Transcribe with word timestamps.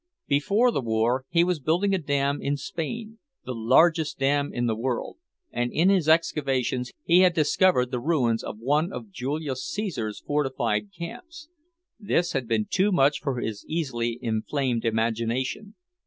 Before 0.27 0.71
the 0.71 0.81
war 0.81 1.25
he 1.29 1.43
was 1.43 1.59
building 1.59 1.93
a 1.93 1.99
dam 1.99 2.41
in 2.41 2.57
Spain, 2.57 3.19
"the 3.45 3.53
largest 3.53 4.17
dam 4.17 4.51
in 4.51 4.65
the 4.65 4.75
world," 4.75 5.17
and 5.51 5.71
in 5.71 5.89
his 5.89 6.09
excavations 6.09 6.91
he 7.03 7.19
had 7.19 7.35
discovered 7.35 7.91
the 7.91 7.99
ruins 7.99 8.43
of 8.43 8.57
one 8.57 8.91
of 8.91 9.11
Julius 9.11 9.63
Caesar's 9.71 10.19
fortified 10.19 10.89
camps. 10.91 11.49
This 11.99 12.33
had 12.33 12.47
been 12.47 12.65
too 12.67 12.91
much 12.91 13.19
for 13.21 13.39
his 13.39 13.63
easily 13.67 14.17
inflamed 14.23 14.85
imagination. 14.85 15.75